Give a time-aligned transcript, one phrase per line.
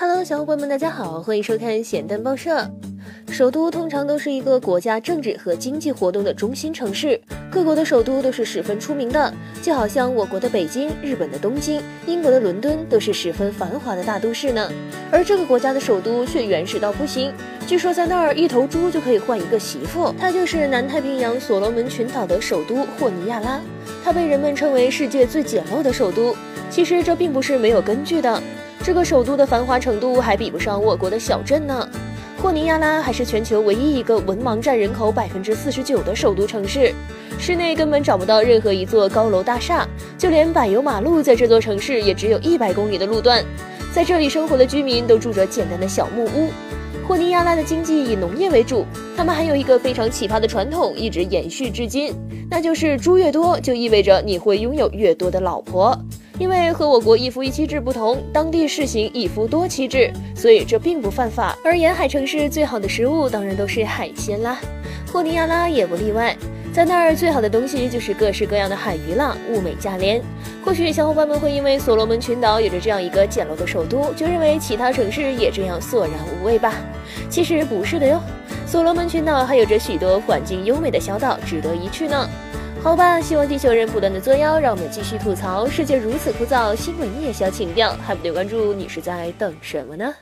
[0.00, 2.66] Hello，小伙伴们，大家好，欢迎收看咸蛋报社。
[3.28, 14.72] 首都通常都是一个国家政治和经济活动的中心城市，各国的首都都是十分出名的，就好像我国的北京、日本的东京、英国的伦敦都是十分繁华的大都市呢。
[15.12, 17.30] 而这个国家的首都却原始到不行，
[17.66, 20.14] 据说在那儿一头猪就可以换一个媳妇。
[20.18, 23.60] 它就是南太平洋所罗门群岛的首都霍尼亚拉，
[24.02, 26.34] 它被人们称为世界最简陋的首都。
[26.70, 28.42] 其实这并不是没有根据的。
[28.90, 31.88] 这个首都的繁华程度还比不上我国的小镇呢。
[32.42, 36.92] 霍尼亚拉还是全球唯一一个文盲占人口百分之四十九的首都城市，
[37.38, 39.86] 市内根本找不到任何一座高楼大厦，
[40.18, 43.44] 就连柏油马路在这座城市也只有一百公里的路段。
[43.92, 46.50] 在这里生活的居民都住着简单的小木屋。
[47.06, 48.84] 霍尼亚拉的经济以农业为主，
[49.16, 52.12] 他们还有一个非常奇葩的传统，一直延续至今，
[52.50, 55.96] 那就是猪越多就意味着你会拥有越多的老婆。
[56.40, 61.54] 因为和我国一夫一妻制不同，当地实行一夫多妻制，所以这并不犯法。
[61.62, 64.58] 而沿海城市最好的食物当然都是海鲜啦，
[65.12, 66.34] 霍尼亚拉也不例外。
[66.72, 70.22] 在那儿最好的东西就是各式各样的海鱼啦，物美价廉。
[70.64, 76.72] 或许小伙伴们会因为所罗门群岛有着这样一个简陋的首都，就认为其他城市也这样索然无味吧？
[77.28, 78.18] 其实不是的哟，
[78.66, 82.26] 所罗门群岛还有着许多环境优美的小岛值得一去呢。
[82.82, 90.14] 好吧，希望地球人不断的作妖，让我们继续吐槽世界如此枯燥，新闻也需要情调，还不点关注，你是在等什么呢？